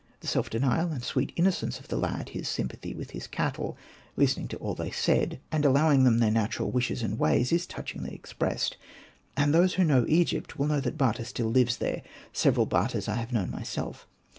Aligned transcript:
The 0.21 0.25
self 0.27 0.49
denial 0.49 0.91
and 0.91 1.03
sweet 1.03 1.31
innocence 1.35 1.79
of 1.79 1.89
the 1.89 1.95
lad, 1.95 2.29
his 2.29 2.47
sympathy 2.47 2.95
with 2.95 3.11
his 3.11 3.27
cattle, 3.27 3.77
''listening 4.17 4.49
to 4.49 4.57
all 4.57 4.73
that 4.73 4.83
they 4.85 4.89
said," 4.89 5.39
and 5.51 5.63
allowing 5.63 6.05
them 6.05 6.17
their 6.17 6.31
natural 6.31 6.71
wishes 6.71 7.03
and 7.03 7.19
ways, 7.19 7.51
is 7.51 7.67
touchingly 7.67 8.15
ex 8.15 8.33
pressed. 8.33 8.77
And 9.37 9.53
those 9.53 9.75
who 9.75 9.83
know 9.83 10.07
Egypt 10.09 10.57
will 10.57 10.65
know 10.65 10.79
that 10.81 10.97
Bata 10.97 11.23
still 11.23 11.51
lives 11.51 11.77
there— 11.77 12.01
several 12.43 12.65
Batas 12.65 13.07
I 13.07 13.17
have 13.17 13.31
known 13.31 13.51
myself. 13.51 14.07